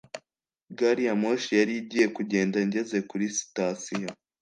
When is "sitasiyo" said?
3.37-4.09